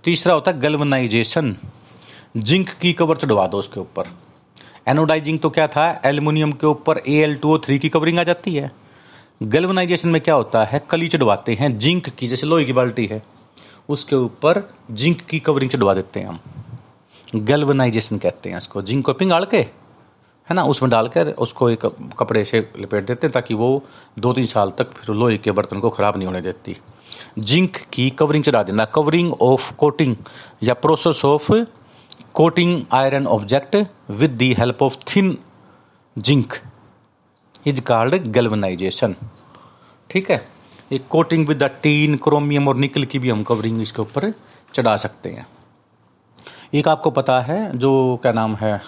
तीसरा 0.08 0.34
होता 0.34 0.52
है 0.52 0.60
गल्वनाइजेशन 0.60 1.56
जिंक 2.38 2.70
की 2.70 2.94
कवर 2.94 3.16
चढ़वा 3.16 3.48
दो 3.48 3.58
उसके 3.58 3.80
ऊपर। 3.80 4.04
एनोडाइजिंग 4.88 5.40
तो 5.40 5.50
क्या 5.50 5.68
था? 5.68 6.02
एल्युमिनियम 6.06 6.52
के 6.52 6.68
ऊपर 6.68 6.98
A 6.98 7.14
L 7.14 7.36
two 7.36 7.56
O 7.56 7.58
three 7.58 7.80
की 7.80 7.90
कवरिंग 7.90 8.20
आ 8.20 8.24
जाती 8.24 8.54
है। 8.54 8.72
गल्वनाइजेशन 9.44 10.10
में 10.10 10.22
क्या 10.22 10.36
होता 10.36 10.64
है? 10.64 10.82
कली 10.90 11.08
चढ़वाते 11.08 11.54
हैं, 11.54 11.80
जिंक 11.80 12.10
की, 12.10 12.28
जैसे 12.28 12.48
लोहे 12.48 12.66
की 12.66 12.74
बाल्टी 12.74 13.06
है, 13.06 13.24
उसके 13.90 14.16
ऊपर 14.16 14.70
जिंक 14.92 15.22
की 15.22 15.40
कवरिंग 15.40 15.72
चढ़वा 15.72 15.94
देते 15.94 16.20
हैं 16.20 16.28
हम। 16.28 16.40
गल्वनाइजेशन 17.36 18.18
कहते 18.18 18.50
हैं 18.50 18.58
इसको। 18.58 18.82
जिंक 18.82 19.06
को 19.06 19.14
पिंगाड़ 19.14 19.46
के 19.46 19.66
है 20.50 20.56
ना, 20.56 20.64
उसमें 20.64 20.90
डालकर 20.92 21.30
उसको 21.38 21.70
एक 21.70 21.86
कपड़े 22.20 22.44
से 22.46 22.60
लपेट 22.80 23.06
देते 23.06 23.28
हैं 23.28 23.32
ताकि 23.32 23.54
वो 23.54 23.84
दो 24.20 24.34
तीन 24.34 24.46
साल 24.46 24.70
तक 24.78 24.92
फिर 24.92 25.16
लोहे 25.16 25.38
के 25.38 25.52
बर्तन 25.52 25.80
को 25.80 25.90
ख़राब 25.90 26.18
नहीं 26.18 26.28
होने 26.28 26.42
देती। 26.42 26.78
जिंक 27.40 27.78
की 27.94 28.10
कवरिंग 28.10 28.44
चढ़ा 28.44 28.62
देना। 28.64 28.86
कवरिंग 28.86 29.34
ऑफ़ 29.34 29.74
कोटिंग 29.76 30.16
या 30.64 30.74
process 30.74 31.24
of 31.26 31.52
coating 32.34 32.82
iron 32.94 33.28
object 33.28 33.76
with 34.12 34.32
the 34.32 34.54
help 34.54 34.84
of 34.84 34.96
thin 35.10 35.38
zinc. 36.18 36.54
Is 37.68 37.82
called 37.82 38.16
galvanization 38.28 39.16
ठीक 40.10 40.30
है? 40.32 40.48
एक 40.92 41.08
coating 41.08 41.48
with 41.48 41.64
the 41.64 41.70
tin, 41.84 42.16
chromium 42.18 42.68
और 42.68 42.76
निकल 42.76 43.04
की 43.06 43.20
भी 43.20 43.30
हम 43.30 43.44
कवरिंग 43.44 43.82
इसके 43.82 44.02
ऊपर 44.02 44.32
चढ़ा 44.74 44.96
सकते 44.98 45.30
हैं। 45.30 45.48
एक 46.74 46.88
आपको 46.88 47.12
पता 47.12 47.40
है 47.42 47.78
जो 47.78 48.20
क्या 48.22 48.32
नाम 48.32 48.56
है? 48.56 48.82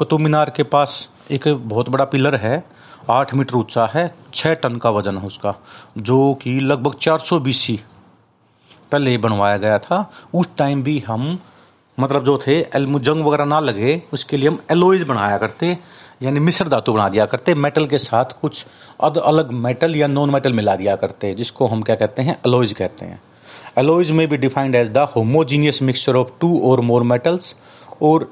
कुतुब 0.00 0.20
मीनार 0.20 0.50
के 0.50 0.62
पास 0.62 0.92
एक 1.30 1.46
बहुत 1.68 1.88
बड़ा 1.88 2.04
पिलर 2.04 2.34
है, 2.34 2.62
आठ 3.10 3.34
मीटर 3.34 3.56
ऊँचा 3.56 3.84
है 3.94 4.04
छः 4.34 4.54
टन 4.54 4.76
का 4.76 4.90
वज़न 4.90 5.18
है 5.18 5.26
उसका, 5.26 5.54
जो 5.98 6.34
कि 6.34 6.58
लगभग 6.60 6.94
चार 6.96 7.18
सौ 7.18 7.38
बीसी 7.40 7.78
पहले 8.92 9.16
बनवाया 9.18 9.56
गया 9.56 9.78
था। 9.78 9.98
उस 10.34 10.56
टाइम 10.58 10.82
भी 10.82 10.98
हम 10.98 11.38
मतलब 11.98 12.24
जो 12.24 12.38
थे 12.38 12.60
जंग 12.74 13.24
वगैरह 13.26 13.44
ना 13.44 13.60
लगे, 13.60 14.02
उसके 14.12 14.36
लिए 14.36 14.48
हम 14.48 14.58
एलोइज 14.70 15.02
बनाया 15.02 15.36
करते, 15.38 15.76
यानी 16.22 16.40
मिश्र 16.40 16.68
धातु 16.68 16.92
बना 16.92 17.08
दिया 17.08 17.26
करते, 17.26 17.54
मेटल 17.56 17.86
के 17.86 17.98
साथ 17.98 18.40
कुछ 18.40 18.64
अद 19.00 19.18
अलग 19.18 19.52
मेटल 19.60 19.96
या 19.96 20.06
नॉन 20.06 20.30
मेटल 20.30 20.52
मिला 20.52 20.76
दिया 20.76 20.96
करते, 20.96 21.34
जिसको 21.34 21.66
हम 21.66 21.82
क्या 21.82 21.96
कहते 21.96 22.22
हैं, 22.22 22.38
एलोइज 22.46 22.72
कहते 22.72 23.06
हैं। 23.06 23.22
एलोइज 23.78 24.10
में 24.10 24.26
भी 24.28 24.36
defined 24.38 24.74
as 24.74 24.90
the 24.90 25.08
homogeneous 25.16 25.82
mixture 25.82 26.16
of 26.16 26.28
two 26.40 26.58
और 26.70 26.80
मोर 26.82 27.02
मेटल्स 27.04 27.54
और 28.02 28.30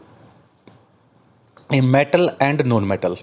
मेटल 1.70 2.30
एंड 2.42 2.62
नॉन 2.62 2.84
मेटल 2.84 3.16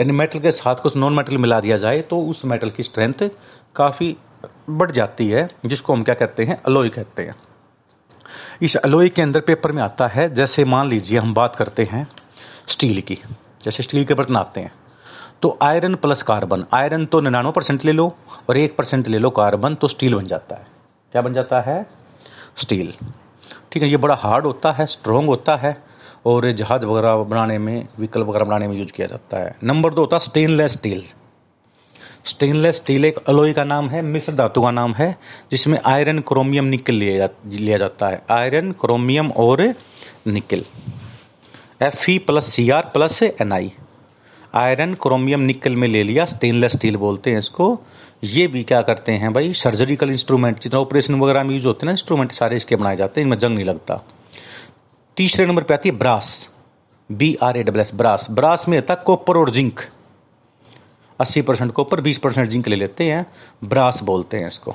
यानी 0.00 0.12
मेटल 0.12 0.38
के 0.38 0.52
साथ 0.52 0.76
कुछ 0.76 0.96
नॉन 0.96 1.14
मेटल 1.14 1.38
मिला 1.38 1.60
दिया 1.60 1.76
जाए 1.76 2.00
तो 2.00 2.20
उस 2.20 2.44
मेटल 2.44 2.70
की 2.70 2.82
स्ट्रेंथ 2.82 3.28
काफ़ी 3.76 4.16
बढ़ 4.70 4.90
जाती 4.90 5.28
है, 5.28 5.48
जिसको 5.66 5.92
हम 5.92 6.02
क्या 6.02 6.14
कहते 6.14 6.44
हैं? 6.44 6.60
अलोई 6.62 6.88
कहते 6.88 7.22
हैं। 7.22 7.34
इस 8.62 8.76
अलोई 8.76 9.08
के 9.08 9.22
अंदर 9.22 9.40
पेपर 9.40 9.72
में 9.72 9.82
आता 9.82 10.06
है, 10.06 10.34
जैसे 10.34 10.64
मान 10.64 10.88
लीजिए 10.88 11.18
हम 11.18 11.34
बात 11.34 11.56
करते 11.56 11.84
हैं 11.84 12.06
स्टील 12.68 13.00
की। 13.00 13.18
जैसे 13.64 13.82
स्टील 13.82 14.04
के 14.04 14.14
बर्तन 14.14 14.36
आते 14.36 14.60
हैं। 14.60 14.72
तो 15.42 15.56
आयरन 15.62 15.94
प्लस 15.94 16.22
कार्बन 16.22 16.64
आयरन 16.74 17.04
तो 17.06 17.20
निन्यानवे 17.20 17.52
परसेंट 17.52 17.84
ले 17.84 17.92
लो 17.92 18.06
और 18.48 18.56
एक 18.56 18.76
परसेंट 18.76 19.08
ले 19.08 19.18
लो 19.18 19.30
कार्बन 19.30 19.74
तो 19.74 19.88
स्टील 19.88 20.14
बन 20.14 20.26
जाता 20.26 20.56
है। 20.56 20.66
क्या 21.12 21.22
बन 21.22 21.32
जाता 21.32 21.60
है? 21.60 21.86
स्टील 22.56 22.92
ठीक 23.72 23.82
है, 23.82 23.88
ये 23.88 23.96
बड़ा 23.96 24.14
हार्ड 24.14 24.46
होता 24.46 24.72
है 24.72 24.86
स्ट्रोंग 24.86 25.26
होता 25.26 25.56
है 25.56 25.76
और 26.24 26.50
जहाज़ 26.52 26.86
वगैरह 26.86 27.16
बनाने 27.24 27.58
में 27.58 27.88
व्हीकल 27.98 28.22
वगैरह 28.22 28.44
बनाने 28.44 28.68
में 28.68 28.76
यूज़ 28.78 28.92
किया 28.92 29.06
जाता 29.06 29.38
है। 29.38 29.56
नंबर 29.64 29.94
दो 29.94 30.00
होता 30.00 30.18
स्टेनलेस 30.18 30.72
स्टील 30.72 31.02
स्टेनलेस 32.26 32.76
स्टील 32.76 33.04
एक 33.04 33.18
अलोई 33.28 33.52
का 33.52 33.64
नाम 33.64 33.88
है 33.88 34.02
मिश्र 34.02 34.32
धातु 34.34 34.62
का 34.62 34.70
नाम 34.70 34.94
है 34.94 35.16
जिसमें 35.50 35.78
आयरन 35.86 36.18
क्रोमियम 36.20 36.64
निकल 36.66 36.94
लिया 36.94 37.18
जा, 37.18 37.28
लिया 37.46 37.78
जाता 37.78 38.08
है। 38.08 38.22
आयरन 38.30 38.72
क्रोमियम 38.80 39.30
और 39.36 39.62
nickel 40.26 40.64
F 41.82 42.10
E 42.10 42.18
plus 42.20 42.52
C 42.52 42.68
R 42.70 42.90
plus 42.94 43.22
N 43.22 43.52
I 43.52 43.72
iron 44.56 44.94
chromium 44.94 45.40
nickel 45.42 45.76
में 45.76 45.88
ले 45.88 46.02
लिया 46.02 46.24
स्टेनलेस 46.26 46.72
स्टील 46.72 46.96
बोलते 46.96 47.30
हैं 47.30 47.38
इसको। 47.38 47.78
ये 48.24 48.46
भी 48.46 48.62
क्या 48.64 48.80
करते 48.82 49.12
हैं 49.12 49.32
भाई 49.32 49.52
सर्जरिकल 49.56 50.10
इंस्ट्रूमेंट 50.10 50.60
जितना 50.62 50.80
ऑपरेशन 50.80 51.14
वगैरह 51.20 51.44
में 51.44 51.52
यूज़ 51.52 51.66
होते 51.66 51.78
हैं 51.82 51.86
ना 51.86 51.92
इंस्ट्रूमेंट 51.92 52.32
सारे 52.32 52.56
इसके 52.56 52.76
बनाए 52.76 52.96
जाते 52.96 53.20
हैं 53.20 53.26
इनमें 53.26 53.38
जंग 53.38 53.54
नहीं 53.54 53.64
लगता। 53.64 54.02
तीसरे 55.20 55.46
नंबर 55.46 55.62
पे 55.62 55.74
आती 55.74 55.88
है 55.88 55.96
brass 55.96 56.50
B 57.12 57.38
R 57.42 57.56
A 57.56 57.62
double 57.62 57.80
S 57.80 57.94
brass. 57.94 58.30
Brass 58.30 58.68
में 58.68 58.78
आता 58.78 58.94
कॉपर 58.94 59.36
और 59.36 59.50
जिंक। 59.50 59.80
अस्सी 61.20 61.42
परसेंट 61.42 61.72
कॉपर, 61.72 62.00
बीस 62.00 62.18
परसेंट 62.18 62.48
जिंक 62.48 62.68
ले 62.68 62.76
लेते 62.76 63.10
हैं। 63.10 63.26
ब्रास 63.64 64.02
बोलते 64.02 64.36
हैं 64.36 64.48
इसको। 64.48 64.72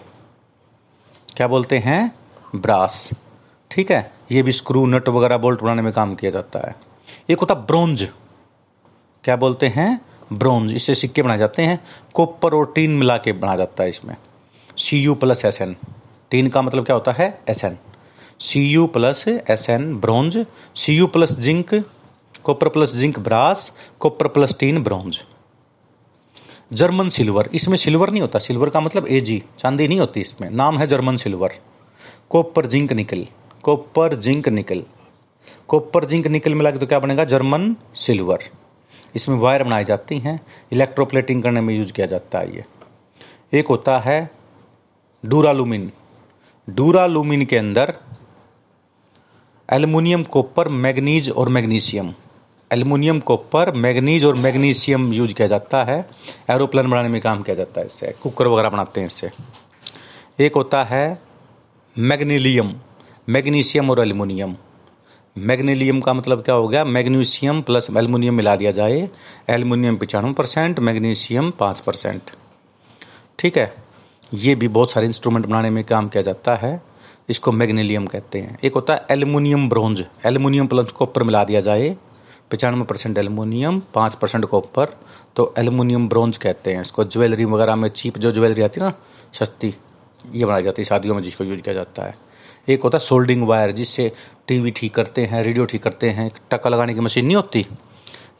क्या 1.38 1.48
बोलते 1.48 1.78
हैं? 1.78 2.16
ब्रास। 2.56 3.10
ठीक 3.72 3.92
है? 3.92 4.14
ये 4.32 4.42
भी 4.42 4.52
स्क्रू 4.52 4.86
नट 4.86 5.10
वगैरह 5.10 5.38
बोल्ट 5.38 5.62
बनाने 5.62 5.82
में 5.82 5.94
काम 5.94 6.16
किया 6.16 6.32
जाता 6.32 6.60
है। 6.60 6.76
एक 7.30 7.40
होता 7.40 7.54
ब्रोंज। 7.54 8.10
क्या 9.24 9.36
बोलते 9.36 9.68
हैं? 9.68 10.02
ब्रोंज। 10.34 10.74
इससे 10.74 10.96
सिक्के 10.96 11.22
बनाए 11.22 11.38
जाते 11.38 11.62
हैं। 11.62 11.80
कॉपर 12.14 12.54
और 12.54 12.74
टीन 12.76 12.92
मिला 12.92 13.18
के 13.18 13.32
बनाया 13.32 13.58
जाता 13.58 13.84
है 13.84 13.90
इसमें। 13.90 14.16
C 14.78 15.02
U 15.02 15.16
plus 15.16 15.46
S 15.46 15.62
N 15.62 15.76
tin 16.30 16.50
का 16.50 16.62
मतलब 16.62 16.86
क्या 16.86 16.94
होता 16.94 17.12
है? 17.12 17.42
S 17.50 17.64
N 17.64 17.78
C 18.40 18.62
U 18.70 18.86
plus 18.88 19.28
S 19.28 19.66
N 19.70 19.96
bronze 19.96 20.46
C 20.76 20.96
U 20.98 21.08
plus 21.08 21.32
zinc 21.40 21.74
copper 22.44 22.70
plus 22.70 22.96
zinc 22.96 23.20
brass 23.20 23.72
copper 24.00 24.28
plus 24.28 24.56
tin 24.60 24.84
bronze 24.84 25.24
German 26.74 27.10
silver 27.10 27.50
इसमें 27.54 27.78
सिल्वर 27.78 28.10
नहीं 28.10 28.22
होता। 28.22 28.40
सिल्वर 28.40 28.70
का 28.70 28.80
मतलब 28.80 29.08
ए 29.08 29.20
जी 29.22 29.42
चांदी 29.60 29.88
नहीं 29.88 30.00
होती 30.00 30.22
इसमें। 30.22 30.50
नाम 30.50 30.78
है 30.78 30.88
German 30.88 31.18
silver 31.18 31.54
copper 32.30 32.66
zinc 32.66 32.94
nickel 32.94 33.26
copper 33.64 34.16
zinc 34.16 34.50
nickel 34.50 34.84
copper 35.68 36.06
zinc 36.06 36.28
nickel 36.28 36.56
मिला 36.56 36.72
के 36.72 36.80
तो 36.80 36.88
क्या 36.88 37.00
बनेगा? 37.00 37.24
जर्मन 37.24 37.76
सिल्वर 37.96 38.50
इसमें 39.16 39.38
वायर 39.38 39.64
बनाई 39.64 39.84
जाती 39.84 40.20
हैं। 40.20 40.40
इलेक्ट्रोप्लेटिंग 40.72 41.44
करने 41.44 41.62
में 41.62 41.76
यूज़ 41.78 41.94
किया 41.94 42.08
जाता 42.08 42.40
है 42.40 42.56
ये। 42.56 42.66
एक 43.54 43.68
होता 43.68 44.00
है 44.00 44.30
डूरालूमिन। 45.24 45.92
डूरालूमिन 46.68 47.46
के 47.46 47.58
अंदर 47.58 47.94
एल्युमिनियम 49.74 50.24
कॉपर 50.24 50.68
मैग्नीज 50.68 51.30
और 51.30 51.50
मैग्नीशियम। 51.50 52.14
एल्युमिनियम 52.72 53.20
कॉपर, 53.20 53.72
मैग्नीज 53.72 54.26
और 54.26 54.36
मैग्नीशियम 54.36 55.14
यूज़ 55.14 55.34
किया 55.34 55.48
जाता 55.48 55.84
है। 55.84 56.10
एरोप्लेन 56.50 56.90
बनाने 56.90 57.10
में 57.10 57.22
काम 57.22 57.42
किया 57.42 57.56
जाता 57.56 57.80
है 57.82 57.86
इससे 57.86 58.14
कुकर 58.24 58.48
वगैरह 58.48 58.70
बनाते 58.70 59.00
हैं 59.00 59.08
इससे 59.08 59.32
एक 60.40 60.56
होता 60.56 60.84
है 60.84 61.22
मैग्नीलियम। 61.98 62.74
मैग्नीशियम 63.30 63.90
और 63.90 64.00
एल्युमिनियम। 64.00 64.56
मैग्नीलियम 65.38 66.02
का 66.02 66.14
मतलब 66.14 66.42
क्या 66.42 66.56
हो 66.56 66.68
गया? 66.68 66.84
मैग्नीशियम 66.84 67.62
प्लस 67.62 67.88
एल्युमिनियम 67.98 68.36
मिला 68.36 68.56
दिया 68.56 68.72
जाए। 68.72 69.10
एल्युमिनियम 69.50 69.98
पचानवे 69.98 70.34
परसेंट, 70.34 70.80
मैग्नीशियम 70.80 71.52
पाँच 71.52 71.80
परसेंट। 71.80 72.22
ठीक 73.40 73.58
है? 73.58 73.76
ये 74.34 74.56
भी 74.56 74.68
बहुत 74.68 74.92
सारे 74.92 75.08
इंस्ट्रूमेंट 75.08 75.46
बनाने 75.46 75.70
में 75.70 75.84
काम 75.84 76.10
किया 76.10 76.24
जाता 76.24 76.56
है। 76.56 76.95
इसको 77.30 77.52
मैग्नीलियम 77.52 78.06
कहते 78.06 78.40
हैं। 78.40 78.60
एक 78.64 78.74
होता 78.74 78.94
है 78.94 79.06
aluminium 79.12 79.70
bronze. 79.70 80.06
Aluminium 80.26 80.68
plus 80.68 80.92
copper 80.92 81.24
मिला 81.24 81.44
दिया 81.44 81.60
जाए। 81.60 81.98
पचानवे 82.52 82.84
परसेंट 82.84 83.18
एल्युमिनियम, 83.18 83.82
पाँच 83.94 84.16
परसेंट 84.16 84.46
कॉपर। 84.46 84.98
तो 85.36 85.54
एल्युमिनियम 85.58 86.10
ब्रोंज 86.10 86.38
कहते 86.38 86.74
हैं 86.74 86.82
इसको। 86.82 87.04
ज्वेलरी 87.04 87.46
वगैरह 87.46 87.76
में 87.76 87.90
चीप 87.90 88.18
जो 88.18 88.32
ज्वेलरी 88.32 88.62
आती 88.62 88.80
है 88.80 88.88
ना, 88.88 88.94
सस्ती, 89.34 89.76
ये 90.34 90.46
बनाई 90.46 90.64
जाती 90.64 90.82
है 90.82 90.86
शादियों 90.86 91.16
में 91.16 91.24
जिसको 91.24 91.44
यूज़ 91.44 91.62
किया 91.62 91.76
जाता 91.76 92.06
है। 92.06 92.16
एक 92.70 92.82
होता 92.82 92.98
है 92.98 93.00
सोल्डिंग 93.00 93.48
वायर, 93.48 93.72
जिससे 93.72 94.12
टीवी 94.48 94.72
ठीक 94.72 94.96
करते 94.96 95.26
हैं, 95.26 95.44
रेडियो 95.44 95.66
ठीक 95.66 95.84
करते 95.84 96.10
हैं। 96.10 96.32
टक्का 96.52 96.70
लगाने 96.70 96.94
की 96.94 97.00
मशीन 97.00 97.26
नहीं 97.26 97.36
होती। 97.36 97.66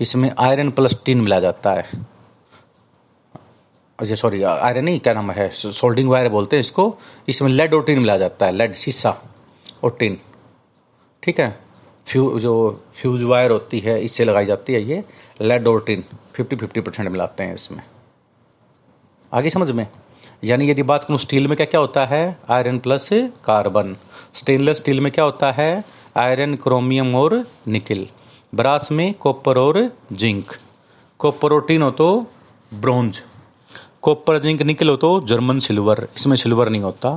इसमें 0.02 0.32
आयरन 0.40 0.72
प्लस 0.72 1.02
टीन 1.06 1.22
मिला 1.22 1.40
जाता 1.40 1.72
है। 1.72 2.15
अच्छा 4.00 4.16
सॉरी 4.16 4.42
आयरन 4.44 4.84
नहीं, 4.84 5.00
क्या 5.00 5.14
नाम 5.14 5.32
है 5.32 5.50
सोल्डिंग 5.50 6.10
वायर 6.10 6.30
बोलते 6.30 6.56
हैं 6.56 6.60
इसको, 6.60 6.98
इसमें 7.30 7.50
लेड 7.50 7.74
और 7.74 7.84
टिन 7.84 8.00
मिला 8.00 8.18
जाता 8.18 8.46
है 8.46 8.52
लेड 8.52 8.74
शीशा 8.76 9.18
और 9.84 9.96
टिन 10.00 10.18
ठीक 11.24 11.40
है? 11.40 11.50
फ्यू 12.08 12.40
जो 12.40 12.82
फ्यूज 12.94 13.24
वायर 13.24 13.52
होती 13.52 13.80
है, 13.80 14.00
इससे 14.04 14.24
लगाई 14.24 14.46
जाती 14.46 14.74
है 14.74 14.82
ये 14.84 15.04
लेड 15.42 15.68
और 15.68 15.84
टिन 15.88 16.04
फिफ्टी 16.34 16.56
फिफ्टी 16.56 16.82
परसेंट 16.82 17.10
मिलाते 17.10 17.44
हैं 17.44 17.56
इसमें। 17.56 17.82
आगे 19.32 19.50
समझ 19.50 19.70
में? 19.72 19.88
यानी 20.44 20.70
यदि 20.70 20.84
बात 20.84 21.04
करूँ 21.04 21.20
स्टील 21.20 21.48
में 21.48 21.56
क्या 21.58 21.66
क्या 21.66 21.80
होता 21.80 22.06
है? 22.06 22.38
Iron 22.50 22.80
plus 22.80 23.10
carbon 23.46 23.96
stainless 24.34 24.78
steel 24.78 25.00
में 25.00 25.12
क्या 25.12 25.26
होता 25.26 25.52
है? 25.52 25.84
आयरन 26.18 26.56
क्रोमियम 26.56 27.16
और 27.16 27.44
निकिल 27.68 28.08
ब्रास 28.56 28.92
में 28.92 29.14
कॉपर 29.14 29.58
और 29.58 29.80
जिंक 30.14 30.52
कॉपर 31.20 31.54
और 31.54 31.66
टिन 31.68 31.82
हो 31.82 31.92
तो 31.92 32.10
ब्रोंज 32.74 33.22
कॉपर 34.06 34.38
जिंक 34.40 34.62
निकल 34.64 34.90
हो 34.90 34.96
तो 34.98 35.10
जर्मन 35.28 35.60
सिल्वर 35.60 36.08
इसमें 36.16 36.36
सिल्वर 36.38 36.70
नहीं 36.70 36.82
होता। 36.82 37.10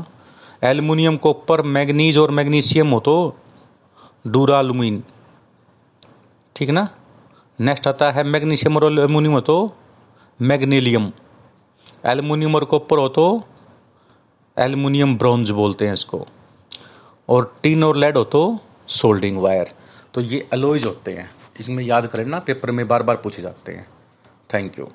एल्युमिनियम 0.64 1.16
कॉपर 1.16 1.62
मैग्नीज 1.64 2.18
और 2.18 2.30
मैग्नीशियम 2.30 2.90
हो 2.90 3.00
तो 3.00 3.16
डूरालुमिन 4.26 5.02
ठीक 6.56 6.70
ना? 6.70 6.88
नेक्स्ट 7.58 7.88
आता 7.88 8.10
है 8.10 8.24
मैग्नीशियम 8.26 8.76
और 8.76 8.84
एल्युमिनियम 8.84 9.34
हो 9.34 9.40
तो 9.40 9.56
मैग्नीलियम 10.40 11.10
एल्युमिनियम 12.06 12.54
और 12.54 12.64
कॉपर 12.64 12.98
हो 12.98 13.08
तो 13.08 13.26
एल्युमिनियम 14.56 15.16
ब्रॉन्ज 15.18 15.50
बोलते 15.52 15.86
हैं 15.86 15.92
इसको। 15.94 16.26
और 17.28 17.52
टीन 17.62 17.84
और 17.84 17.96
लेड 17.96 18.16
हो 18.16 18.24
तो 18.26 18.42
सोल्डिंग 18.90 19.38
वायर 19.38 19.72
तो 20.14 20.20
ये 20.22 20.46
अलोइज 20.52 20.84
होते 20.86 21.12
हैं। 21.12 21.30
इसमें 21.60 21.84
याद 21.84 22.06
करें 22.06 22.24
ना 22.26 22.38
पेपर 22.40 22.70
में 22.70 22.86
बार 22.88 23.02
बार 23.02 23.16
पूछे 23.16 23.42
जाते 23.42 23.72
हैं। 23.72 23.86
Thank 24.54 24.78
you 24.78 24.88